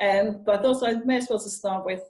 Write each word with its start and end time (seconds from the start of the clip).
um, 0.00 0.42
but 0.44 0.64
also, 0.64 0.86
I 0.86 0.94
may 1.04 1.16
as 1.16 1.28
well 1.28 1.38
start 1.38 1.84
with 1.84 2.02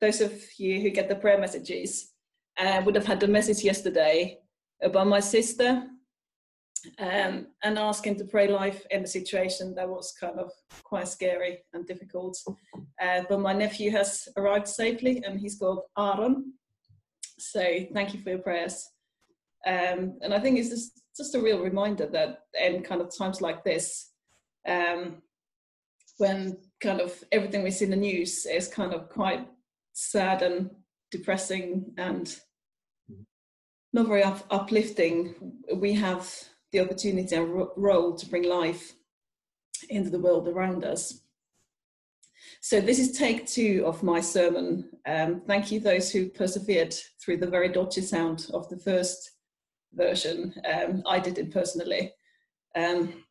those 0.00 0.20
of 0.20 0.32
you 0.58 0.80
who 0.80 0.90
get 0.90 1.08
the 1.08 1.16
prayer 1.16 1.38
messages 1.38 2.12
uh, 2.58 2.82
would 2.84 2.94
have 2.94 3.06
had 3.06 3.20
the 3.20 3.28
message 3.28 3.64
yesterday 3.64 4.38
about 4.82 5.06
my 5.06 5.20
sister 5.20 5.84
um, 6.98 7.46
and 7.64 7.78
asking 7.78 8.16
to 8.16 8.24
pray 8.24 8.48
life 8.48 8.86
in 8.90 9.02
a 9.02 9.06
situation 9.06 9.74
that 9.74 9.88
was 9.88 10.14
kind 10.20 10.38
of 10.38 10.50
quite 10.84 11.08
scary 11.08 11.58
and 11.72 11.86
difficult. 11.86 12.38
Uh, 13.02 13.22
but 13.28 13.40
my 13.40 13.52
nephew 13.52 13.90
has 13.90 14.28
arrived 14.36 14.68
safely 14.68 15.22
and 15.24 15.40
he's 15.40 15.58
called 15.58 15.80
Aaron. 15.98 16.52
So 17.38 17.62
thank 17.92 18.14
you 18.14 18.20
for 18.20 18.30
your 18.30 18.38
prayers. 18.38 18.88
Um, 19.66 20.18
and 20.22 20.32
I 20.32 20.38
think 20.38 20.58
it's 20.58 20.70
just, 20.70 21.02
just 21.16 21.34
a 21.34 21.40
real 21.40 21.60
reminder 21.60 22.06
that 22.06 22.40
in 22.60 22.82
kind 22.82 23.00
of 23.00 23.16
times 23.16 23.40
like 23.40 23.64
this, 23.64 24.12
um, 24.66 25.22
when 26.18 26.56
kind 26.80 27.00
of 27.00 27.24
everything 27.32 27.62
we 27.62 27.70
see 27.70 27.84
in 27.84 27.90
the 27.90 27.96
news 27.96 28.46
is 28.46 28.68
kind 28.68 28.92
of 28.92 29.08
quite 29.08 29.46
sad 29.92 30.42
and 30.42 30.70
depressing 31.10 31.92
and 31.96 32.38
not 33.92 34.06
very 34.06 34.22
up- 34.22 34.46
uplifting, 34.50 35.34
we 35.76 35.92
have 35.94 36.30
the 36.72 36.80
opportunity 36.80 37.34
and 37.34 37.52
ro- 37.52 37.72
role 37.76 38.14
to 38.14 38.28
bring 38.28 38.44
life 38.44 38.94
into 39.88 40.10
the 40.10 40.18
world 40.18 40.46
around 40.48 40.84
us. 40.84 41.22
So 42.60 42.80
this 42.80 42.98
is 42.98 43.16
take 43.16 43.46
two 43.46 43.84
of 43.86 44.02
my 44.02 44.20
sermon. 44.20 44.90
Um, 45.06 45.42
thank 45.46 45.70
you 45.70 45.80
those 45.80 46.10
who 46.10 46.28
persevered 46.28 46.94
through 47.20 47.38
the 47.38 47.46
very 47.46 47.68
dodgy 47.68 48.02
sound 48.02 48.48
of 48.52 48.68
the 48.68 48.78
first 48.78 49.32
version. 49.94 50.54
Um, 50.70 51.02
I 51.06 51.18
did 51.18 51.38
it 51.38 51.50
personally, 51.50 52.12
um, 52.76 53.24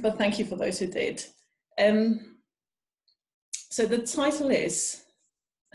but 0.00 0.18
thank 0.18 0.38
you 0.38 0.44
for 0.44 0.56
those 0.56 0.78
who 0.78 0.86
did. 0.86 1.24
Um, 1.78 2.33
so 3.74 3.86
the 3.86 3.98
title 3.98 4.50
is 4.50 5.02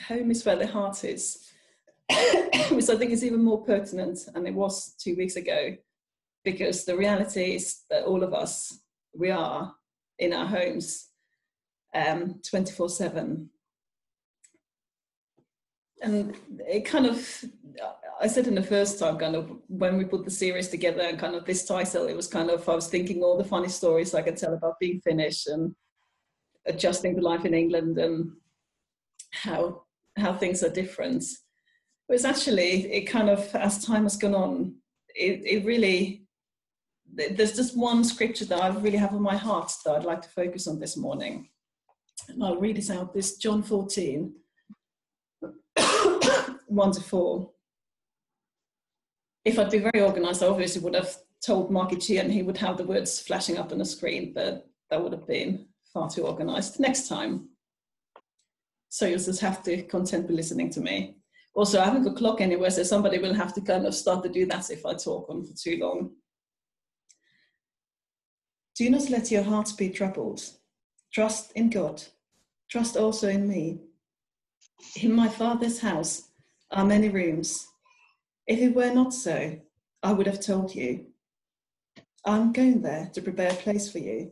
"Home 0.07 0.31
is 0.31 0.45
where 0.45 0.55
the 0.55 0.67
heart 0.67 1.03
is," 1.03 1.51
which 2.71 2.89
I 2.89 2.95
think 2.95 3.11
is 3.11 3.25
even 3.25 3.43
more 3.43 3.61
pertinent 3.65 4.19
than 4.33 4.47
it 4.47 4.53
was 4.53 4.95
two 4.97 5.17
weeks 5.17 5.35
ago 5.35 5.75
because 6.45 6.85
the 6.85 6.95
reality 6.95 7.55
is 7.55 7.81
that 7.89 8.05
all 8.05 8.23
of 8.23 8.33
us, 8.33 8.79
we 9.13 9.31
are 9.31 9.75
in 10.17 10.31
our 10.31 10.45
homes 10.45 11.09
um, 11.93 12.39
24 12.49 12.87
7. 12.87 13.49
And 16.01 16.33
it 16.69 16.85
kind 16.85 17.05
of, 17.05 17.43
I 18.21 18.27
said 18.27 18.47
in 18.47 18.55
the 18.55 18.63
first 18.63 18.97
time, 18.97 19.17
kind 19.17 19.35
of 19.35 19.51
when 19.67 19.97
we 19.97 20.05
put 20.05 20.23
the 20.23 20.31
series 20.31 20.69
together 20.69 21.01
and 21.01 21.19
kind 21.19 21.35
of 21.35 21.43
this 21.43 21.65
title, 21.65 22.07
it 22.07 22.15
was 22.15 22.27
kind 22.27 22.49
of, 22.49 22.69
I 22.69 22.75
was 22.75 22.87
thinking 22.87 23.21
all 23.21 23.37
the 23.37 23.43
funny 23.43 23.67
stories 23.67 24.15
I 24.15 24.21
could 24.21 24.37
tell 24.37 24.53
about 24.53 24.79
being 24.79 25.01
Finnish 25.01 25.47
and 25.47 25.75
adjusting 26.65 27.15
to 27.15 27.21
life 27.21 27.45
in 27.45 27.53
England 27.53 27.97
and 27.97 28.31
how 29.31 29.83
how 30.17 30.33
things 30.33 30.63
are 30.63 30.69
different. 30.69 31.23
But 32.07 32.15
it's 32.15 32.25
actually, 32.25 32.91
it 32.91 33.05
kind 33.05 33.29
of, 33.29 33.55
as 33.55 33.85
time 33.85 34.03
has 34.03 34.17
gone 34.17 34.35
on, 34.35 34.75
it, 35.15 35.41
it 35.45 35.65
really 35.65 36.23
there's 37.11 37.55
just 37.55 37.77
one 37.77 38.03
scripture 38.03 38.45
that 38.45 38.61
I 38.61 38.67
really 38.69 38.97
have 38.97 39.13
on 39.13 39.21
my 39.21 39.35
heart 39.35 39.71
that 39.83 39.95
I'd 39.95 40.05
like 40.05 40.21
to 40.21 40.29
focus 40.29 40.67
on 40.67 40.79
this 40.79 40.95
morning. 40.95 41.49
And 42.27 42.43
I'll 42.43 42.59
read 42.59 42.77
it 42.77 42.89
out. 42.89 43.13
This 43.13 43.37
John 43.37 43.63
14, 43.63 44.33
1 46.67 46.91
to 46.91 47.01
4. 47.01 47.51
If 49.45 49.57
I'd 49.57 49.71
been 49.71 49.89
very 49.91 50.05
organized, 50.05 50.43
I 50.43 50.47
obviously 50.47 50.81
would 50.81 50.95
have 50.95 51.15
told 51.43 51.71
Marky 51.71 51.95
Chi 51.95 52.21
and 52.21 52.31
he 52.31 52.43
would 52.43 52.57
have 52.57 52.77
the 52.77 52.83
words 52.83 53.19
flashing 53.19 53.57
up 53.57 53.71
on 53.71 53.79
the 53.79 53.85
screen, 53.85 54.33
but 54.33 54.67
that 54.91 55.01
would 55.01 55.13
have 55.13 55.25
been 55.25 55.68
far 55.93 56.09
too 56.09 56.25
organized. 56.25 56.79
Next 56.79 57.07
time. 57.07 57.49
So 58.89 59.05
you'll 59.05 59.19
just 59.19 59.41
have 59.41 59.61
to 59.63 59.83
content 59.83 60.27
be 60.27 60.33
listening 60.33 60.69
to 60.71 60.81
me. 60.81 61.17
Also, 61.53 61.79
I 61.79 61.85
haven't 61.85 62.03
got 62.03 62.13
a 62.13 62.15
clock 62.15 62.41
anywhere, 62.41 62.71
so 62.71 62.83
somebody 62.83 63.17
will 63.19 63.33
have 63.33 63.53
to 63.53 63.61
kind 63.61 63.85
of 63.85 63.93
start 63.93 64.23
to 64.23 64.29
do 64.29 64.45
that 64.47 64.69
if 64.69 64.85
I 64.85 64.93
talk 64.93 65.29
on 65.29 65.43
for 65.43 65.53
too 65.53 65.77
long. 65.79 66.11
Do 68.75 68.89
not 68.89 69.09
let 69.09 69.29
your 69.29 69.43
hearts 69.43 69.73
be 69.73 69.89
troubled. 69.89 70.41
Trust 71.13 71.51
in 71.53 71.69
God. 71.69 72.01
Trust 72.69 72.95
also 72.95 73.27
in 73.27 73.47
me. 73.47 73.81
In 75.01 75.11
my 75.11 75.27
Father's 75.27 75.79
house 75.79 76.29
are 76.71 76.85
many 76.85 77.09
rooms. 77.09 77.67
If 78.47 78.59
it 78.59 78.73
were 78.73 78.93
not 78.93 79.13
so, 79.13 79.59
I 80.01 80.13
would 80.13 80.27
have 80.27 80.39
told 80.39 80.73
you. 80.73 81.07
I'm 82.25 82.53
going 82.53 82.81
there 82.81 83.09
to 83.13 83.21
prepare 83.21 83.51
a 83.51 83.55
place 83.55 83.91
for 83.91 83.99
you. 83.99 84.31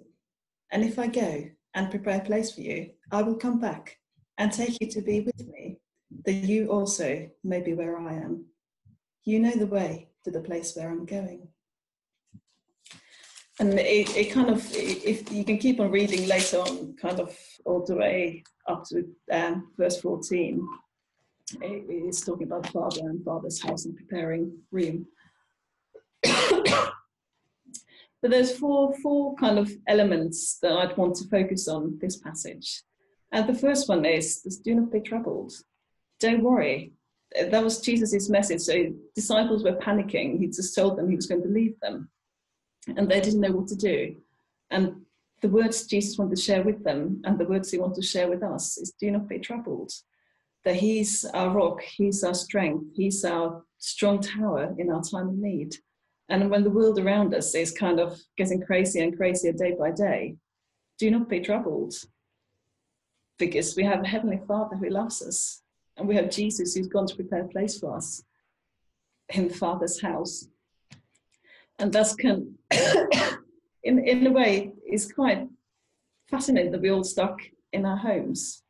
And 0.72 0.84
if 0.84 1.00
I 1.00 1.08
go 1.08 1.46
and 1.74 1.92
prepare 1.92 2.18
a 2.18 2.26
place 2.26 2.52
for 2.52 2.62
you, 2.62 2.92
I 3.12 3.22
will 3.22 3.36
come 3.36 3.60
back 3.60 3.98
and 4.38 4.52
take 4.52 4.80
you 4.82 4.90
to 4.92 5.02
be 5.02 5.22
with 5.22 5.48
me, 5.48 5.80
that 6.26 6.34
you 6.34 6.68
also 6.68 7.30
may 7.44 7.62
be 7.62 7.74
where 7.74 7.98
I 7.98 8.14
am. 8.14 8.46
You 9.24 9.40
know 9.40 9.52
the 9.52 9.68
way 9.68 10.10
to 10.24 10.32
the 10.32 10.42
place 10.42 10.76
where 10.76 10.90
I'm 10.90 11.06
going 11.06 11.48
and 13.60 13.74
it, 13.80 14.16
it 14.16 14.32
kind 14.32 14.50
of 14.50 14.64
if 14.74 15.32
you 15.32 15.44
can 15.44 15.58
keep 15.58 15.80
on 15.80 15.92
reading 15.92 16.28
later 16.28 16.58
on 16.58 16.96
kind 17.02 17.20
of 17.20 17.36
all 17.66 17.86
the 17.86 17.96
way 17.96 18.44
up 18.68 18.84
to 18.86 19.04
um, 19.32 19.72
verse 19.78 20.00
14 20.02 20.68
it, 21.62 21.86
it's 21.90 22.22
talking 22.22 22.48
about 22.48 22.68
father 22.68 23.02
and 23.02 23.24
father's 23.24 23.62
house 23.62 23.86
and 23.86 23.96
preparing 23.96 24.52
room 24.72 25.06
but 28.22 28.32
there's 28.32 28.58
four 28.58 28.94
four 29.02 29.36
kind 29.36 29.60
of 29.60 29.72
elements 29.88 30.58
that 30.62 30.72
i'd 30.72 30.98
want 30.98 31.16
to 31.16 31.28
focus 31.30 31.68
on 31.68 31.98
this 32.02 32.18
passage. 32.18 32.84
And 33.32 33.48
the 33.48 33.54
first 33.54 33.90
one 33.90 34.06
is 34.06 34.42
this 34.42 34.58
do 34.58 34.76
not 34.76 34.92
be 34.92 35.02
troubled. 35.02 35.54
Don't 36.20 36.44
worry. 36.44 36.94
That 37.52 37.64
was 37.64 37.82
jesus' 37.82 38.30
message. 38.30 38.62
So 38.62 38.94
disciples 39.16 39.64
were 39.64 39.74
panicking. 39.74 40.40
He 40.40 40.48
just 40.48 40.76
told 40.76 40.98
them 40.98 41.10
he 41.10 41.16
was 41.16 41.28
going 41.28 41.44
to 41.44 41.50
leave 41.50 41.80
them. 41.82 42.10
And 42.96 43.10
they 43.10 43.20
didn't 43.20 43.42
know 43.42 43.52
what 43.52 43.68
to 43.68 43.76
do. 43.76 44.16
And 44.72 45.02
the 45.42 45.50
words 45.50 45.86
Jesus 45.86 46.18
wanted 46.18 46.36
to 46.36 46.42
share 46.42 46.64
with 46.64 46.84
them 46.84 47.22
and 47.26 47.38
the 47.38 47.46
words 47.46 47.70
he 47.70 47.78
wanted 47.78 48.02
to 48.02 48.08
share 48.08 48.30
with 48.30 48.44
us 48.44 48.78
is 48.78 48.94
do 49.00 49.12
not 49.12 49.28
be 49.28 49.40
troubled. 49.40 49.92
That 50.64 50.76
he's 50.76 51.26
our 51.26 51.52
rock, 51.52 51.82
he's 51.82 52.24
our 52.24 52.34
strength, 52.34 52.96
he's 52.96 53.24
our 53.24 53.64
strong 53.78 54.22
tower 54.22 54.74
in 54.78 54.90
our 54.90 55.04
time 55.04 55.30
of 55.30 55.36
need. 55.36 55.76
And 56.30 56.50
when 56.50 56.64
the 56.64 56.70
world 56.70 57.00
around 57.00 57.34
us 57.34 57.56
is 57.56 57.72
kind 57.72 58.00
of 58.00 58.20
getting 58.38 58.62
crazier 58.62 59.04
and 59.04 59.16
crazier 59.16 59.54
day 59.54 59.76
by 59.80 59.92
day, 59.92 60.36
do 61.00 61.10
not 61.10 61.30
be 61.30 61.40
troubled. 61.40 61.94
Because 63.38 63.76
we 63.76 63.84
have 63.84 64.04
a 64.04 64.08
Heavenly 64.08 64.42
Father 64.48 64.76
who 64.76 64.90
loves 64.90 65.22
us, 65.22 65.62
and 65.96 66.08
we 66.08 66.16
have 66.16 66.30
Jesus 66.30 66.74
who's 66.74 66.88
gone 66.88 67.08
to 67.08 67.16
prepare 67.16 67.44
a 67.44 67.48
place 67.48 67.80
for 67.80 67.96
us 67.96 68.24
in 69.30 69.48
the 69.48 69.54
Father's 69.54 70.02
house 70.02 70.48
and 71.80 71.94
thus 71.94 72.16
can, 72.16 72.56
in 73.84 74.00
in 74.00 74.28
a 74.28 74.32
way, 74.32 74.74
is 74.92 75.12
quite 75.12 75.48
fascinating 76.30 76.72
that 76.72 76.82
we're 76.82 76.94
all 76.94 77.04
stuck 77.04 77.40
in 77.74 77.86
our 77.86 77.98
homes, 77.98 78.64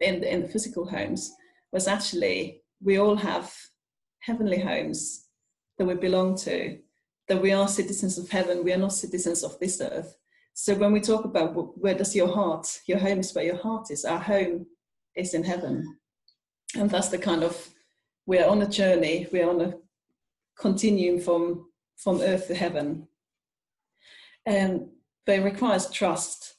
in 0.00 0.20
the, 0.20 0.32
in 0.32 0.42
the 0.42 0.48
physical 0.48 0.86
homes, 0.86 1.32
was 1.72 1.88
actually 1.88 2.62
we 2.82 2.98
all 2.98 3.16
have 3.16 3.52
heavenly 4.20 4.60
homes 4.60 5.26
that 5.78 5.86
we 5.86 5.94
belong 5.94 6.36
to, 6.36 6.78
that 7.28 7.40
we 7.40 7.52
are 7.52 7.68
citizens 7.68 8.18
of 8.18 8.28
heaven, 8.28 8.64
we 8.64 8.72
are 8.72 8.78
not 8.78 8.92
citizens 8.92 9.44
of 9.44 9.58
this 9.60 9.80
earth. 9.80 10.18
So 10.54 10.74
when 10.74 10.92
we 10.92 11.00
talk 11.00 11.24
about 11.24 11.78
where 11.78 11.94
does 11.94 12.16
your 12.16 12.28
heart, 12.28 12.80
your 12.86 12.98
home 12.98 13.20
is 13.20 13.34
where 13.34 13.44
your 13.44 13.58
heart 13.58 13.90
is, 13.90 14.04
our 14.04 14.18
home 14.18 14.66
is 15.14 15.34
in 15.34 15.44
heaven. 15.44 15.98
And 16.76 16.90
that's 16.90 17.08
the 17.08 17.18
kind 17.18 17.44
of, 17.44 17.68
we 18.26 18.38
are 18.38 18.50
on 18.50 18.62
a 18.62 18.68
journey, 18.68 19.28
we 19.32 19.40
are 19.40 19.50
on 19.50 19.60
a 19.60 19.74
continuum 20.58 21.20
from 21.20 21.66
from 21.96 22.20
earth 22.20 22.46
to 22.46 22.54
heaven. 22.54 23.08
And 24.46 24.88
but 25.26 25.40
it 25.40 25.42
requires 25.42 25.90
trust. 25.90 26.54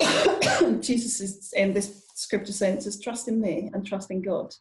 Jesus 0.80 1.20
is 1.20 1.52
in 1.56 1.72
this 1.72 2.06
scripture 2.14 2.52
saying, 2.52 2.80
says, 2.80 3.00
trust 3.00 3.28
in 3.28 3.40
me 3.40 3.70
and 3.72 3.86
trust 3.86 4.10
in 4.10 4.20
God. 4.20 4.52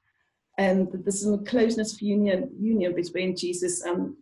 And 0.57 0.87
there's 0.91 1.25
a 1.25 1.37
closeness 1.39 1.93
of 1.93 2.01
union, 2.01 2.49
union 2.59 2.95
between 2.95 3.35
Jesus 3.35 3.83
and, 3.83 4.15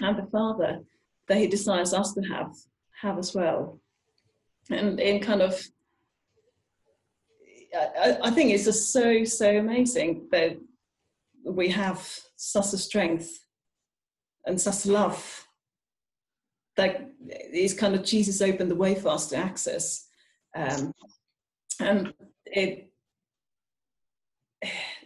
and 0.00 0.18
the 0.18 0.26
Father 0.30 0.80
that 1.28 1.38
he 1.38 1.46
desires 1.46 1.94
us 1.94 2.12
to 2.14 2.22
have, 2.22 2.54
have 3.00 3.18
as 3.18 3.34
well. 3.34 3.80
And 4.70 4.98
in 4.98 5.20
kind 5.20 5.42
of 5.42 5.62
I, 7.74 8.18
I, 8.24 8.30
think 8.30 8.50
it's 8.50 8.64
just 8.64 8.92
so 8.92 9.24
so 9.24 9.56
amazing 9.56 10.28
that 10.30 10.58
we 11.44 11.68
have 11.68 12.06
such 12.36 12.72
a 12.72 12.78
strength 12.78 13.44
and 14.46 14.60
such 14.60 14.86
love 14.86 15.46
that 16.76 17.10
is 17.52 17.74
kind 17.74 17.94
of 17.94 18.04
Jesus 18.04 18.40
opened 18.40 18.70
the 18.70 18.76
way 18.76 18.94
for 18.94 19.08
us 19.08 19.28
to 19.28 19.36
access. 19.36 20.06
Um, 20.54 20.92
and 21.80 22.12
it 22.46 22.90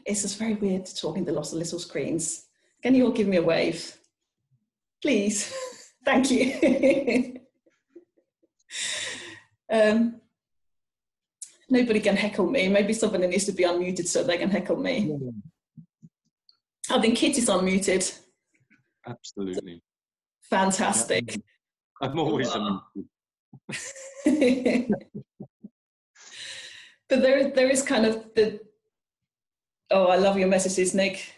it's 0.06 0.22
just 0.22 0.38
very 0.38 0.54
weird 0.54 0.86
to 0.86 0.94
talk 0.94 1.16
in 1.16 1.24
the 1.24 1.32
lots 1.32 1.52
of 1.52 1.58
little 1.58 1.78
screens. 1.78 2.46
Can 2.82 2.94
you 2.94 3.06
all 3.06 3.12
give 3.12 3.26
me 3.26 3.36
a 3.38 3.42
wave? 3.42 3.96
Please. 5.02 5.52
Thank 6.04 6.30
you. 6.30 7.40
um, 9.72 10.20
nobody 11.68 11.98
can 12.00 12.16
heckle 12.16 12.48
me. 12.48 12.68
Maybe 12.68 12.92
somebody 12.92 13.26
needs 13.26 13.46
to 13.46 13.52
be 13.52 13.64
unmuted 13.64 14.06
so 14.06 14.22
they 14.22 14.38
can 14.38 14.50
heckle 14.50 14.76
me. 14.76 15.16
I 16.88 17.00
think 17.00 17.18
Kitty's 17.18 17.48
unmuted. 17.48 18.16
Absolutely. 19.06 19.82
Fantastic. 20.42 21.40
I'm 22.00 22.18
always 22.20 22.48
unmuted. 22.48 23.06
but 27.08 27.22
there, 27.22 27.50
there 27.50 27.70
is 27.70 27.82
kind 27.82 28.06
of 28.06 28.32
the. 28.34 28.60
Oh, 29.90 30.06
I 30.06 30.16
love 30.16 30.38
your 30.38 30.48
messages, 30.48 30.94
Nick. 30.94 31.32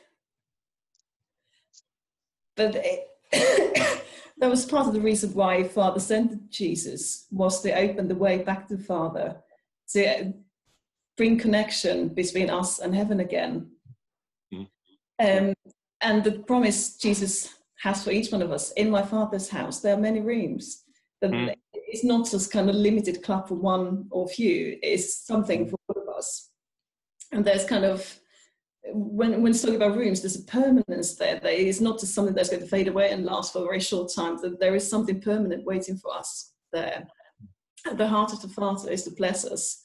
But 2.57 2.77
it, 2.77 3.09
that 4.39 4.51
was 4.51 4.65
part 4.65 4.87
of 4.87 4.95
the 4.95 5.01
reason 5.01 5.35
why 5.35 5.65
Father 5.65 6.01
sent 6.01 6.51
Jesus 6.51 7.27
was 7.31 7.61
to 7.63 7.73
open 7.73 8.09
the 8.09 8.15
way 8.15 8.39
back 8.39 8.69
to 8.69 8.79
Father, 8.79 9.37
to 9.93 10.33
bring 11.17 11.39
connection 11.39 12.09
between 12.09 12.49
us 12.49 12.79
and 12.79 12.95
heaven 12.95 13.21
again. 13.21 13.71
Mm. 14.53 14.69
Um, 15.21 15.55
and 16.01 16.25
the 16.25 16.33
promise 16.33 16.97
Jesus 16.97 17.55
has 17.81 18.03
for 18.03 18.11
each 18.11 18.33
one 18.33 18.43
of 18.43 18.53
us 18.53 18.73
in 18.73 18.91
my 18.91 19.03
Father's 19.03 19.49
house, 19.49 19.81
there 19.81 19.95
are 19.95 20.01
many 20.01 20.21
rooms. 20.21 20.85
Mm. 21.23 21.55
It's 21.75 22.05
not 22.05 22.31
just 22.31 22.53
kind 22.53 22.71
of 22.71 22.77
limited 22.77 23.23
club 23.23 23.49
for 23.49 23.55
one 23.55 24.07
or 24.11 24.29
few. 24.29 24.79
It's 24.83 25.27
something 25.27 25.69
for 25.69 25.77
all 25.89 26.03
of 26.03 26.09
us. 26.17 26.51
And 27.33 27.45
there's 27.45 27.65
kind 27.65 27.85
of 27.85 28.19
when 28.93 29.43
when 29.43 29.53
talking 29.53 29.77
about 29.77 29.97
rooms, 29.97 30.21
there's 30.21 30.37
a 30.37 30.43
permanence 30.43 31.15
there. 31.15 31.41
It's 31.43 31.81
not 31.81 31.99
just 31.99 32.15
something 32.15 32.35
that's 32.35 32.49
going 32.49 32.63
to 32.63 32.69
fade 32.69 32.89
away 32.89 33.11
and 33.11 33.25
last 33.25 33.53
for 33.53 33.61
a 33.61 33.65
very 33.65 33.81
short 33.81 34.13
time. 34.15 34.39
There 34.59 34.75
is 34.75 34.89
something 34.89 35.21
permanent 35.21 35.65
waiting 35.65 35.97
for 35.97 36.15
us 36.15 36.53
there. 36.73 37.07
At 37.87 37.99
the 37.99 38.09
heart 38.09 38.33
of 38.33 38.43
the 38.43 38.49
Father 38.49 38.91
is 38.91 39.05
to 39.05 39.11
bless 39.11 39.45
us. 39.45 39.85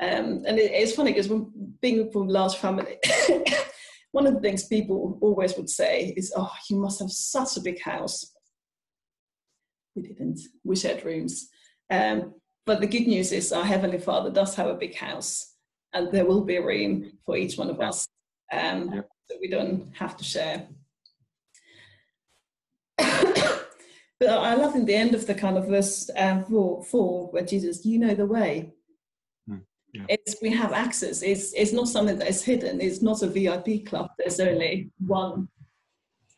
Um, 0.00 0.44
and 0.46 0.58
it, 0.58 0.72
it's 0.72 0.94
funny 0.94 1.12
because 1.12 1.28
when 1.28 1.50
being 1.80 2.10
from 2.10 2.28
a 2.28 2.32
large 2.32 2.56
family, 2.56 2.98
one 4.12 4.26
of 4.26 4.34
the 4.34 4.40
things 4.40 4.64
people 4.64 5.18
always 5.20 5.56
would 5.56 5.70
say 5.70 6.14
is, 6.16 6.32
"Oh, 6.36 6.52
you 6.68 6.76
must 6.76 7.00
have 7.00 7.10
such 7.10 7.56
a 7.56 7.62
big 7.62 7.80
house." 7.80 8.32
We 9.94 10.02
didn't. 10.02 10.40
We 10.64 10.76
shared 10.76 11.04
rooms. 11.04 11.48
Um, 11.90 12.34
but 12.64 12.80
the 12.80 12.86
good 12.86 13.06
news 13.06 13.32
is, 13.32 13.52
our 13.52 13.64
heavenly 13.64 13.98
Father 13.98 14.30
does 14.30 14.54
have 14.54 14.68
a 14.68 14.74
big 14.74 14.94
house, 14.94 15.54
and 15.92 16.10
there 16.12 16.24
will 16.24 16.44
be 16.44 16.56
a 16.56 16.64
room 16.64 17.12
for 17.26 17.36
each 17.36 17.58
one 17.58 17.68
of 17.68 17.80
us 17.80 18.06
um, 18.52 18.90
that 18.90 19.38
we 19.40 19.48
don't 19.48 19.94
have 19.94 20.16
to 20.16 20.24
share. 20.24 20.66
but 22.98 24.28
I 24.28 24.54
love 24.54 24.74
in 24.74 24.84
the 24.84 24.94
end 24.94 25.14
of 25.14 25.26
the 25.26 25.34
kind 25.34 25.56
of 25.56 25.68
verse 25.68 26.10
uh, 26.16 26.42
four, 26.42 26.84
four, 26.84 27.28
where 27.30 27.44
Jesus, 27.44 27.84
you 27.84 27.98
know 27.98 28.14
the 28.14 28.26
way. 28.26 28.72
Hmm. 29.48 29.58
Yeah. 29.92 30.04
It's 30.08 30.36
we 30.42 30.50
have 30.50 30.72
access. 30.72 31.22
It's 31.22 31.52
it's 31.54 31.72
not 31.72 31.88
something 31.88 32.18
that 32.18 32.28
is 32.28 32.44
hidden. 32.44 32.80
It's 32.80 33.02
not 33.02 33.22
a 33.22 33.26
VIP 33.26 33.86
club. 33.86 34.10
There's 34.18 34.40
only 34.40 34.90
one 35.06 35.48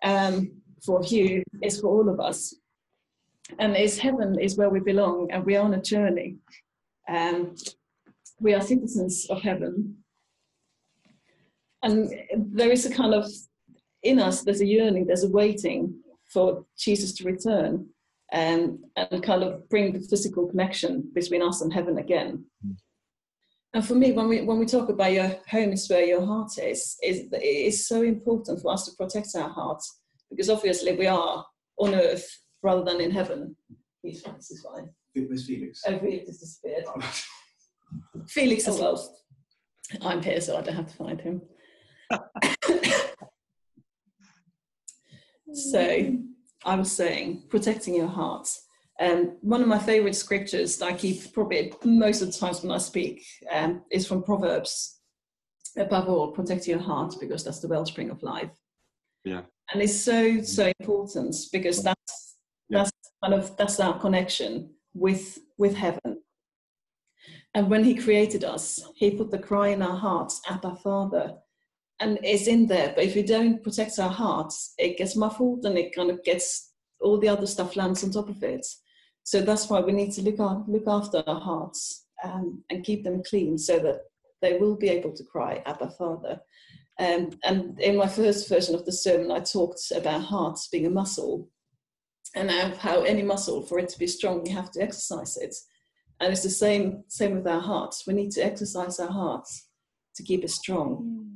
um, 0.03 0.53
for 0.85 1.03
you. 1.05 1.43
It's 1.61 1.81
for 1.81 1.88
all 1.88 2.08
of 2.08 2.20
us. 2.20 2.55
And 3.58 3.76
it's 3.76 3.99
heaven 3.99 4.38
is 4.38 4.56
where 4.56 4.70
we 4.70 4.81
belong, 4.81 5.31
and 5.31 5.44
we 5.44 5.56
are 5.56 5.65
on 5.65 5.75
a 5.75 5.82
journey. 5.82 6.37
Um, 7.08 7.55
we 8.41 8.55
are 8.55 8.61
citizens 8.61 9.26
of 9.29 9.43
heaven, 9.43 9.97
and 11.82 12.12
there 12.37 12.70
is 12.70 12.87
a 12.87 12.90
kind 12.90 13.14
of 13.14 13.26
in 14.02 14.19
us 14.19 14.43
there's 14.43 14.61
a 14.61 14.67
yearning 14.67 15.06
there's 15.06 15.25
a 15.25 15.29
waiting 15.29 15.94
for 16.32 16.64
jesus 16.79 17.12
to 17.12 17.25
return 17.25 17.87
and 18.32 18.79
and 18.96 19.23
kind 19.23 19.43
of 19.43 19.69
bring 19.69 19.93
the 19.93 20.00
physical 20.00 20.46
connection 20.49 21.11
between 21.14 21.43
us 21.43 21.61
and 21.61 21.73
heaven 21.73 21.99
again. 21.99 22.44
Mm. 22.67 22.76
and 23.75 23.87
for 23.87 23.94
me 23.94 24.12
when 24.12 24.29
we 24.29 24.43
when 24.43 24.58
we 24.58 24.67
talk 24.67 24.88
about 24.88 25.12
your 25.12 25.37
home 25.49 25.73
is 25.73 25.88
where 25.88 26.05
your 26.05 26.25
heart 26.25 26.52
is 26.58 26.96
is 27.02 27.29
it 27.31 27.43
is 27.43 27.87
so 27.87 28.02
important 28.02 28.61
for 28.61 28.73
us 28.73 28.84
to 28.87 28.96
protect 28.96 29.29
our 29.37 29.50
hearts 29.50 30.00
because 30.31 30.49
obviously 30.50 30.96
we 30.96 31.06
are 31.06 31.44
on 31.79 31.94
earth 31.94 32.26
rather 32.62 32.84
than 32.84 33.00
in 33.00 33.11
heaven. 33.11 33.56
He's 34.02 34.23
fine 34.23 34.37
this 34.37 34.50
is 34.50 34.62
fine. 34.62 34.88
Where's 35.14 35.46
felix. 35.46 35.82
Oh 35.87 35.99
felix 35.99 36.26
has 36.26 36.38
disappeared. 36.38 36.84
Felix 38.29 38.67
is 38.67 38.79
lost. 38.81 39.11
I'm 40.00 40.23
here 40.23 40.40
so 40.40 40.56
i 40.56 40.62
don't 40.62 40.75
have 40.75 40.87
to 40.87 40.96
find 40.96 41.20
him 41.20 41.43
so 45.53 46.17
I 46.64 46.75
was 46.76 46.93
saying, 46.93 47.44
protecting 47.49 47.94
your 47.94 48.09
heart. 48.09 48.49
Um, 49.00 49.37
one 49.41 49.62
of 49.62 49.69
my 49.69 49.79
favorite 49.79 50.14
scriptures 50.14 50.76
that 50.76 50.87
I 50.87 50.93
keep 50.93 51.32
probably 51.32 51.73
most 51.85 52.23
of 52.23 52.32
the 52.32 52.38
times 52.38 52.62
when 52.62 52.70
I 52.70 52.79
speak 52.79 53.25
um, 53.50 53.82
is 53.91 54.06
from 54.06 54.23
Proverbs. 54.23 54.99
Above 55.76 56.09
all, 56.09 56.32
protect 56.32 56.69
your 56.69 56.79
heart 56.79 57.14
because 57.19 57.43
that's 57.43 57.61
the 57.61 57.69
wellspring 57.69 58.11
of 58.11 58.23
life. 58.23 58.50
Yeah. 59.25 59.41
And 59.73 59.81
it's 59.81 59.99
so 59.99 60.43
so 60.43 60.70
important 60.81 61.35
because 61.50 61.82
that's 61.82 62.37
yeah. 62.69 62.79
that's 62.79 62.93
kind 63.25 63.35
of 63.35 63.56
that's 63.56 63.81
our 63.81 63.99
connection 63.99 64.75
with 64.93 65.38
with 65.56 65.75
heaven. 65.75 66.23
And 67.55 67.70
when 67.70 67.85
He 67.85 67.94
created 67.94 68.44
us, 68.44 68.81
He 68.97 69.12
put 69.12 69.31
the 69.31 69.38
cry 69.38 69.69
in 69.69 69.81
our 69.81 69.97
hearts, 69.97 70.43
Abba 70.49 70.76
Father, 70.76 71.37
and 72.03 72.19
it's 72.23 72.49
in 72.49 72.67
there. 72.67 72.93
But 72.95 73.05
if 73.05 73.15
we 73.15 73.23
don't 73.23 73.63
protect 73.63 73.99
our 73.99 74.11
hearts, 74.11 74.75
it 74.77 74.99
gets 74.99 75.17
muffled 75.17 75.65
and 75.65 75.79
it 75.79 75.95
kind 75.95 76.11
of 76.11 76.23
gets 76.25 76.73
all 77.01 77.19
the 77.19 77.29
other 77.29 77.47
stuff 77.47 77.77
lands 77.77 78.03
on 78.03 78.11
top 78.11 78.29
of 78.29 78.43
it. 78.43 78.67
So 79.23 79.41
that's 79.41 79.71
why 79.71 79.81
we 79.81 79.93
need 79.93 80.13
to 80.13 80.23
look 80.23 80.41
on, 80.41 80.65
look 80.67 80.85
after 80.87 81.23
our 81.27 81.41
hearts 81.41 82.07
um, 82.25 82.65
and 82.71 82.85
keep 82.85 83.05
them 83.05 83.23
clean, 83.23 83.57
so 83.57 83.79
that 83.79 84.01
they 84.41 84.59
will 84.59 84.77
be 84.77 84.89
able 84.89 85.13
to 85.13 85.25
cry, 85.25 85.63
Abba, 85.65 85.91
Father. 85.91 86.41
Um, 86.99 87.31
and 87.45 87.81
in 87.81 87.97
my 87.97 88.09
first 88.09 88.49
version 88.49 88.75
of 88.75 88.85
the 88.85 88.93
sermon, 88.93 89.31
I 89.31 89.41
talked 89.41 89.81
about 89.95 90.23
hearts 90.23 90.69
being 90.69 90.87
a 90.87 90.91
muscle, 90.91 91.49
and 92.35 92.51
how 92.51 93.03
any 93.03 93.23
muscle, 93.23 93.63
for 93.63 93.79
it 93.79 93.89
to 93.91 93.99
be 93.99 94.07
strong, 94.09 94.45
you 94.45 94.55
have 94.55 94.73
to 94.73 94.83
exercise 94.83 95.37
it. 95.37 95.55
And 96.21 96.33
it's 96.33 96.43
the 96.43 96.51
same 96.51 97.05
same 97.09 97.37
with 97.37 97.47
our 97.47 97.61
hearts. 97.61 98.05
We 98.07 98.15
need 98.15 98.31
to 98.33 98.45
exercise 98.45 98.99
our 98.99 99.11
hearts 99.11 99.69
to 100.17 100.23
keep 100.23 100.43
it 100.45 100.51
strong. 100.51 101.05
Mm 101.05 101.31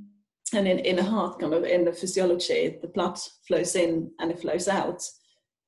and 0.53 0.69
in, 0.69 0.79
in 0.79 0.99
a 0.99 1.03
heart, 1.03 1.41
kind 1.41 1.55
of 1.55 1.65
in 1.65 1.85
the 1.85 1.93
physiology, 1.93 2.79
the 2.81 2.89
blood 2.89 3.19
flows 3.47 3.75
in 3.75 4.11
and 4.21 4.31
it 4.31 4.41
flows 4.41 4.69
out. 4.69 5.03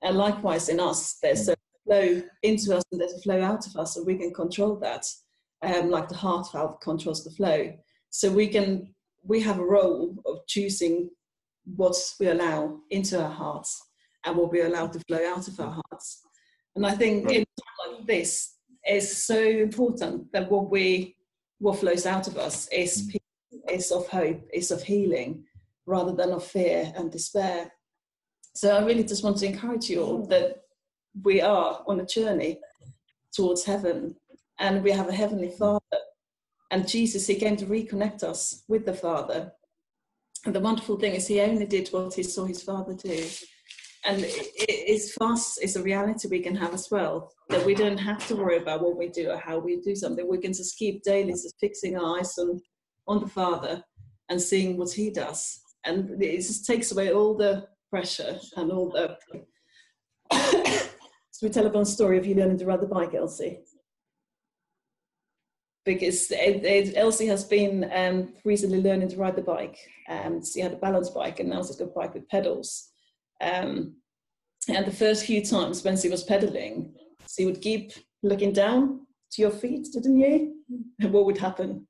And 0.03 0.17
likewise 0.17 0.69
in 0.69 0.79
us, 0.79 1.19
there's 1.21 1.49
a 1.49 1.57
flow 1.85 2.23
into 2.43 2.77
us 2.77 2.85
and 2.93 3.01
there's 3.01 3.15
a 3.15 3.21
flow 3.21 3.43
out 3.43 3.67
of 3.67 3.77
us, 3.77 3.97
and 3.97 4.07
we 4.07 4.17
can 4.17 4.33
control 4.33 4.77
that, 4.77 5.05
um, 5.63 5.91
like 5.91 6.09
the 6.09 6.15
heart 6.15 6.47
valve 6.53 6.79
controls 6.81 7.25
the 7.25 7.31
flow. 7.31 7.73
So 8.11 8.31
we 8.31 8.49
can 8.49 8.95
we 9.25 9.41
have 9.41 9.59
a 9.59 9.65
role 9.65 10.15
of 10.27 10.47
choosing 10.47 11.11
what 11.77 11.97
we 12.21 12.29
allow 12.29 12.79
into 12.91 13.21
our 13.21 13.31
hearts 13.31 13.83
and 14.25 14.37
what 14.37 14.53
we 14.53 14.63
allow 14.63 14.87
to 14.87 15.01
flow 15.01 15.27
out 15.27 15.49
of 15.49 15.59
our 15.61 15.83
hearts. 15.91 16.23
And 16.77 16.87
I 16.87 16.95
think 16.95 17.31
in 17.31 17.45
time 17.45 17.97
like 17.97 18.07
this, 18.07 18.55
it's 18.85 19.25
so 19.25 19.39
important 19.39 20.33
that 20.33 20.51
what 20.51 20.71
we 20.71 21.17
what 21.59 21.81
flows 21.81 22.07
out 22.07 22.29
of 22.29 22.39
us 22.39 22.69
is 22.69 23.09
mm 23.09 23.17
is 23.71 23.91
of 23.91 24.09
hope, 24.09 24.49
is 24.53 24.71
of 24.71 24.83
healing, 24.83 25.45
rather 25.87 26.13
than 26.13 26.31
of 26.33 26.45
fear 26.45 26.93
and 26.97 27.11
despair. 27.11 27.73
So 28.55 28.77
I 28.77 28.85
really 28.85 29.05
just 29.05 29.25
want 29.25 29.39
to 29.39 29.47
encourage 29.47 29.89
you 29.89 30.03
all 30.03 30.27
that 30.27 30.63
we 31.23 31.41
are 31.41 31.83
on 31.87 32.01
a 32.01 32.07
journey 32.07 32.61
towards 33.33 33.65
heaven 33.65 34.17
and 34.59 34.83
we 34.83 34.91
have 34.91 35.09
a 35.09 35.13
heavenly 35.13 35.51
Father. 35.51 35.81
And 36.71 36.89
Jesus, 36.89 37.27
He 37.27 37.37
came 37.37 37.57
to 37.57 37.67
reconnect 37.67 38.23
us 38.23 38.65
with 38.69 38.85
the 38.85 38.93
Father. 38.93 39.53
And 40.45 40.55
the 40.55 40.61
wonderful 40.61 40.99
thing 40.99 41.15
is, 41.15 41.27
He 41.27 41.41
only 41.41 41.67
did 41.67 41.89
what 41.89 42.15
He 42.15 42.23
saw 42.23 42.45
His 42.45 42.63
Father 42.63 42.95
do. 42.95 43.27
And 44.05 44.25
it's 44.25 45.13
fast, 45.15 45.59
us, 45.59 45.59
it's 45.59 45.77
a 45.77 45.83
reality 45.83 46.29
we 46.29 46.41
can 46.41 46.55
have 46.55 46.73
as 46.73 46.89
well 46.91 47.33
that 47.49 47.65
we 47.65 47.75
don't 47.75 47.99
have 47.99 48.27
to 48.29 48.37
worry 48.37 48.59
about 48.59 48.83
what 48.83 48.97
we 48.97 49.09
do 49.09 49.31
or 49.31 49.37
how 49.37 49.59
we 49.59 49.81
do 49.81 49.95
something. 49.95 50.29
We 50.29 50.39
can 50.39 50.53
just 50.53 50.79
keep 50.79 51.03
daily 51.03 51.33
just 51.33 51.57
fixing 51.61 51.97
our 51.97 52.19
eyes 52.19 52.39
on 52.39 52.61
on 53.09 53.21
the 53.21 53.27
Father 53.27 53.83
and 54.29 54.41
seeing 54.41 54.77
what 54.77 54.93
He 54.93 55.11
does. 55.11 55.61
And 55.85 56.23
it 56.23 56.37
just 56.37 56.67
takes 56.67 56.93
away 56.93 57.13
all 57.13 57.35
the 57.35 57.67
pressure 57.91 58.39
and 58.57 58.71
all 58.71 58.91
the. 58.91 59.17
so 60.31 61.39
we 61.43 61.49
tell 61.49 61.67
a 61.67 61.73
fun 61.73 61.85
story 61.85 62.19
of 62.19 62.27
you 62.27 62.35
learning 62.35 62.59
to 62.59 62.67
ride 62.67 62.81
the 62.81 62.87
bike, 62.87 63.15
Elsie. 63.15 63.61
Because 65.85 66.31
it, 66.31 66.65
it, 66.65 66.97
Elsie 66.97 67.27
has 67.27 67.45
been 67.45 67.91
um, 67.95 68.35
recently 68.45 68.83
learning 68.83 69.09
to 69.09 69.17
ride 69.17 69.37
the 69.37 69.43
bike. 69.43 69.79
Um, 70.09 70.45
she 70.45 70.61
had 70.61 70.73
a 70.73 70.77
balance 70.77 71.09
bike 71.09 71.41
and 71.41 71.49
now 71.49 71.63
she's 71.63 71.77
got 71.77 71.87
a 71.89 71.93
bike 71.93 72.13
with 72.15 72.29
pedals. 72.29 72.91
Um, 73.41 73.95
and 74.69 74.85
the 74.85 74.93
first 74.93 75.25
few 75.25 75.43
times 75.43 75.83
when 75.83 75.97
she 75.97 76.11
was 76.11 76.25
pedaling, 76.25 76.93
she 77.27 77.47
would 77.47 77.63
keep 77.63 77.93
looking 78.23 78.53
down 78.53 79.07
to 79.33 79.43
your 79.43 79.51
feet, 79.51 79.89
didn't 79.93 80.19
you? 80.19 80.57
And 81.01 81.13
what 81.13 81.25
would 81.25 81.39
happen? 81.39 81.88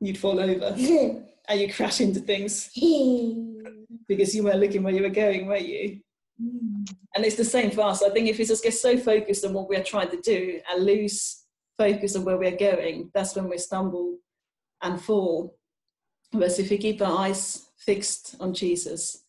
You'd 0.00 0.18
fall 0.18 0.38
over 0.38 0.66
and 1.48 1.60
you 1.60 1.72
crash 1.72 2.00
into 2.00 2.20
things 2.20 2.70
because 4.06 4.34
you 4.34 4.44
weren't 4.44 4.60
looking 4.60 4.82
where 4.82 4.94
you 4.94 5.02
were 5.02 5.08
going, 5.08 5.46
were 5.46 5.56
you? 5.56 6.00
And 6.38 7.24
it's 7.24 7.36
the 7.36 7.44
same 7.44 7.70
for 7.70 7.82
us. 7.82 8.02
I 8.02 8.10
think 8.10 8.28
if 8.28 8.38
we 8.38 8.44
just 8.44 8.62
get 8.62 8.74
so 8.74 8.96
focused 8.96 9.44
on 9.44 9.52
what 9.52 9.68
we 9.68 9.76
are 9.76 9.82
trying 9.82 10.10
to 10.10 10.20
do 10.20 10.60
and 10.70 10.84
lose 10.84 11.44
focus 11.76 12.16
on 12.16 12.24
where 12.24 12.38
we're 12.38 12.56
going, 12.56 13.10
that's 13.14 13.34
when 13.34 13.48
we 13.48 13.58
stumble 13.58 14.18
and 14.82 15.00
fall. 15.00 15.56
Whereas 16.30 16.58
if 16.58 16.70
we 16.70 16.78
keep 16.78 17.02
our 17.02 17.18
eyes 17.18 17.68
fixed 17.78 18.36
on 18.38 18.54
Jesus 18.54 19.24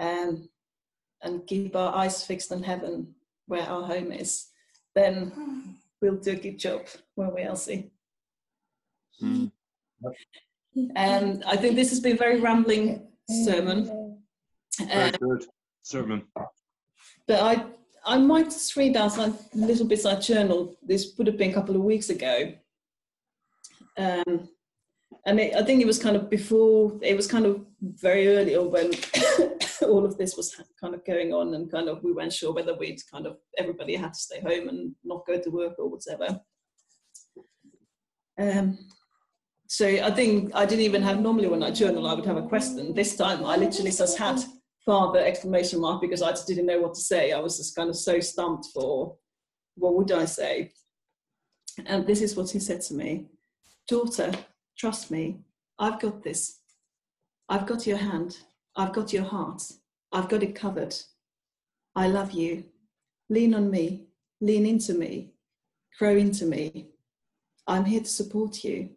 um, 0.00 0.48
and 1.22 1.46
keep 1.46 1.76
our 1.76 1.94
eyes 1.94 2.24
fixed 2.24 2.50
on 2.52 2.62
heaven, 2.62 3.14
where 3.46 3.62
our 3.62 3.82
home 3.82 4.12
is, 4.12 4.48
then 4.94 5.76
we'll 6.00 6.16
do 6.16 6.32
a 6.32 6.36
good 6.36 6.58
job 6.58 6.82
when 7.14 7.34
we 7.34 7.42
are 7.42 7.56
see. 7.56 7.90
Mm. 9.22 9.50
And 10.96 11.44
I 11.44 11.56
think 11.56 11.74
this 11.76 11.90
has 11.90 12.00
been 12.00 12.14
a 12.14 12.18
very 12.18 12.40
rambling 12.40 13.08
sermon. 13.28 14.18
Very 14.78 14.92
Um, 14.92 15.10
good 15.20 15.44
sermon. 15.82 16.26
but 17.26 17.40
I 17.42 17.66
I 18.06 18.16
might 18.16 18.44
just 18.44 18.74
read 18.76 18.96
out 18.96 19.12
some 19.12 19.36
little 19.54 19.86
bits 19.86 20.06
I 20.06 20.18
journaled. 20.18 20.76
This 20.82 21.14
would 21.18 21.26
have 21.26 21.36
been 21.36 21.50
a 21.50 21.54
couple 21.54 21.76
of 21.76 21.82
weeks 21.82 22.08
ago. 22.10 22.54
Um, 23.98 24.48
and 25.26 25.40
it, 25.40 25.54
I 25.54 25.62
think 25.62 25.82
it 25.82 25.86
was 25.86 25.98
kind 25.98 26.16
of 26.16 26.30
before, 26.30 26.98
it 27.02 27.16
was 27.16 27.26
kind 27.26 27.44
of 27.44 27.66
very 27.82 28.28
early 28.28 28.56
when 28.56 28.92
all 29.82 30.06
of 30.06 30.16
this 30.16 30.36
was 30.36 30.54
kind 30.80 30.94
of 30.94 31.04
going 31.04 31.34
on 31.34 31.54
and 31.54 31.70
kind 31.70 31.88
of 31.88 32.02
we 32.02 32.12
weren't 32.12 32.32
sure 32.32 32.52
whether 32.54 32.74
we'd 32.76 33.00
kind 33.12 33.26
of, 33.26 33.36
everybody 33.58 33.94
had 33.96 34.14
to 34.14 34.18
stay 34.20 34.40
home 34.40 34.68
and 34.68 34.94
not 35.04 35.26
go 35.26 35.38
to 35.38 35.50
work 35.50 35.74
or 35.78 35.90
whatever. 35.90 36.40
Um, 38.38 38.78
so 39.68 39.86
I 39.86 40.10
think 40.10 40.50
I 40.54 40.64
didn't 40.64 40.86
even 40.86 41.02
have, 41.02 41.20
normally 41.20 41.46
when 41.46 41.62
I 41.62 41.70
journal, 41.70 42.06
I 42.06 42.14
would 42.14 42.24
have 42.24 42.38
a 42.38 42.48
question. 42.48 42.94
This 42.94 43.16
time 43.16 43.44
I 43.44 43.56
literally 43.56 43.90
just 43.90 44.16
had 44.16 44.40
father 44.84 45.18
exclamation 45.18 45.80
mark 45.80 46.00
because 46.00 46.22
I 46.22 46.30
just 46.30 46.46
didn't 46.46 46.64
know 46.64 46.80
what 46.80 46.94
to 46.94 47.00
say. 47.00 47.32
I 47.32 47.38
was 47.38 47.58
just 47.58 47.76
kind 47.76 47.90
of 47.90 47.96
so 47.96 48.18
stumped 48.18 48.68
for 48.72 49.16
what 49.74 49.94
would 49.94 50.10
I 50.10 50.24
say? 50.24 50.72
And 51.84 52.06
this 52.06 52.22
is 52.22 52.34
what 52.34 52.50
he 52.50 52.58
said 52.58 52.80
to 52.82 52.94
me 52.94 53.26
Daughter, 53.86 54.32
trust 54.76 55.10
me, 55.10 55.40
I've 55.78 56.00
got 56.00 56.22
this. 56.22 56.60
I've 57.48 57.66
got 57.66 57.86
your 57.86 57.98
hand. 57.98 58.38
I've 58.74 58.92
got 58.94 59.12
your 59.12 59.24
heart. 59.24 59.62
I've 60.12 60.30
got 60.30 60.42
it 60.42 60.54
covered. 60.54 60.94
I 61.94 62.08
love 62.08 62.32
you. 62.32 62.64
Lean 63.28 63.54
on 63.54 63.70
me. 63.70 64.08
Lean 64.40 64.64
into 64.64 64.94
me. 64.94 65.32
Grow 65.98 66.16
into 66.16 66.46
me. 66.46 66.88
I'm 67.66 67.84
here 67.84 68.00
to 68.00 68.06
support 68.06 68.64
you. 68.64 68.90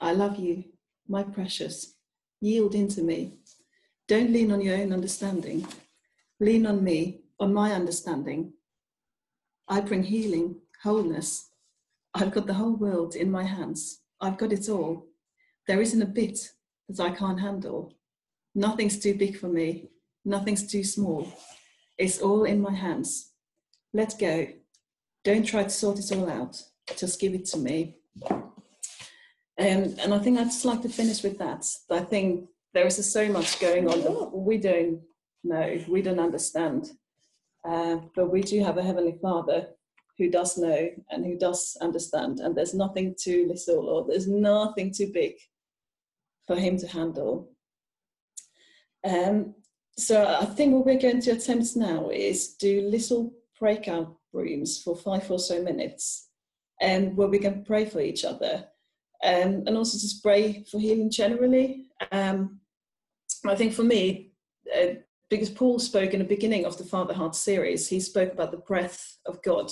I 0.00 0.12
love 0.12 0.38
you, 0.38 0.64
my 1.08 1.22
precious. 1.22 1.94
Yield 2.40 2.74
into 2.74 3.02
me. 3.02 3.38
Don't 4.06 4.32
lean 4.32 4.52
on 4.52 4.60
your 4.60 4.76
own 4.76 4.92
understanding. 4.92 5.66
Lean 6.40 6.66
on 6.66 6.84
me, 6.84 7.22
on 7.40 7.52
my 7.52 7.72
understanding. 7.72 8.52
I 9.66 9.80
bring 9.80 10.04
healing, 10.04 10.56
wholeness. 10.82 11.50
I've 12.14 12.32
got 12.32 12.46
the 12.46 12.54
whole 12.54 12.76
world 12.76 13.16
in 13.16 13.30
my 13.30 13.44
hands. 13.44 14.00
I've 14.20 14.38
got 14.38 14.52
it 14.52 14.68
all. 14.68 15.06
There 15.66 15.80
isn't 15.80 16.02
a 16.02 16.06
bit 16.06 16.38
that 16.88 17.00
I 17.00 17.10
can't 17.10 17.40
handle. 17.40 17.92
Nothing's 18.54 18.98
too 18.98 19.14
big 19.14 19.36
for 19.36 19.48
me. 19.48 19.90
Nothing's 20.24 20.70
too 20.70 20.84
small. 20.84 21.30
It's 21.98 22.20
all 22.20 22.44
in 22.44 22.60
my 22.60 22.74
hands. 22.74 23.32
Let 23.92 24.14
go. 24.18 24.46
Don't 25.24 25.44
try 25.44 25.64
to 25.64 25.70
sort 25.70 25.98
it 25.98 26.12
all 26.16 26.30
out. 26.30 26.62
Just 26.96 27.20
give 27.20 27.34
it 27.34 27.44
to 27.46 27.58
me. 27.58 27.96
Um, 29.58 29.96
and 30.00 30.14
I 30.14 30.18
think 30.18 30.38
I'd 30.38 30.44
just 30.44 30.64
like 30.64 30.82
to 30.82 30.88
finish 30.88 31.22
with 31.22 31.38
that. 31.38 31.66
I 31.90 32.00
think 32.00 32.48
there 32.74 32.86
is 32.86 33.12
so 33.12 33.28
much 33.28 33.58
going 33.58 33.88
on 33.88 34.02
that 34.02 34.30
we 34.32 34.56
don't 34.58 35.00
know, 35.42 35.84
we 35.88 36.00
don't 36.00 36.20
understand. 36.20 36.90
Uh, 37.64 37.96
but 38.14 38.30
we 38.30 38.40
do 38.40 38.62
have 38.62 38.78
a 38.78 38.82
Heavenly 38.82 39.18
Father 39.20 39.68
who 40.16 40.30
does 40.30 40.56
know 40.58 40.88
and 41.10 41.24
who 41.24 41.36
does 41.36 41.76
understand. 41.80 42.38
And 42.38 42.56
there's 42.56 42.74
nothing 42.74 43.16
too 43.18 43.46
little 43.48 43.88
or 43.88 44.06
there's 44.06 44.28
nothing 44.28 44.92
too 44.92 45.10
big 45.12 45.34
for 46.46 46.54
Him 46.54 46.78
to 46.78 46.86
handle. 46.86 47.50
Um, 49.04 49.54
so 49.96 50.24
I 50.24 50.44
think 50.44 50.74
what 50.74 50.86
we're 50.86 51.00
going 51.00 51.20
to 51.22 51.32
attempt 51.32 51.74
now 51.74 52.10
is 52.10 52.54
do 52.54 52.82
little 52.82 53.32
breakout 53.58 54.16
rooms 54.32 54.80
for 54.80 54.94
five 54.94 55.28
or 55.30 55.40
so 55.40 55.60
minutes 55.62 56.28
and 56.80 57.16
where 57.16 57.26
we 57.26 57.40
can 57.40 57.64
pray 57.64 57.84
for 57.84 58.00
each 58.00 58.24
other 58.24 58.66
um, 59.24 59.64
and 59.66 59.76
also 59.76 59.98
to 59.98 60.14
pray 60.22 60.64
for 60.70 60.78
healing 60.80 61.10
generally. 61.10 61.86
Um, 62.12 62.60
I 63.46 63.54
think 63.54 63.72
for 63.72 63.84
me, 63.84 64.32
uh, 64.74 64.94
because 65.30 65.50
Paul 65.50 65.78
spoke 65.78 66.12
in 66.12 66.20
the 66.20 66.24
beginning 66.24 66.64
of 66.64 66.78
the 66.78 66.84
Father 66.84 67.14
Heart 67.14 67.34
series, 67.34 67.88
he 67.88 68.00
spoke 68.00 68.32
about 68.32 68.50
the 68.50 68.58
breath 68.58 69.18
of 69.26 69.42
God 69.42 69.70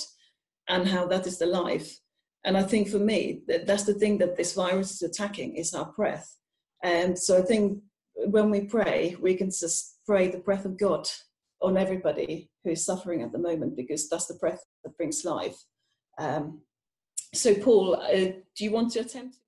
and 0.67 0.87
how 0.87 1.05
that 1.07 1.25
is 1.25 1.37
the 1.37 1.45
life. 1.45 1.99
And 2.43 2.57
I 2.57 2.63
think 2.63 2.89
for 2.89 2.99
me, 2.99 3.41
that 3.47 3.65
that's 3.65 3.83
the 3.83 3.93
thing 3.93 4.19
that 4.19 4.37
this 4.37 4.53
virus 4.53 4.91
is 4.91 5.01
attacking 5.01 5.55
is 5.55 5.73
our 5.73 5.91
breath. 5.93 6.37
And 6.83 7.17
so 7.17 7.37
I 7.37 7.41
think 7.41 7.81
when 8.15 8.49
we 8.49 8.61
pray, 8.61 9.15
we 9.19 9.35
can 9.35 9.49
just 9.49 9.97
pray 10.05 10.29
the 10.29 10.37
breath 10.37 10.65
of 10.65 10.77
God 10.77 11.09
on 11.61 11.77
everybody 11.77 12.49
who 12.63 12.71
is 12.71 12.85
suffering 12.85 13.23
at 13.23 13.31
the 13.31 13.39
moment 13.39 13.75
because 13.75 14.07
that's 14.07 14.27
the 14.27 14.35
breath 14.35 14.63
that 14.83 14.95
brings 14.97 15.25
life. 15.25 15.57
Um, 16.19 16.61
so, 17.33 17.53
Paul, 17.53 17.95
uh, 17.95 18.31
do 18.55 18.63
you 18.63 18.71
want 18.71 18.93
to 18.93 18.99
attempt? 18.99 19.35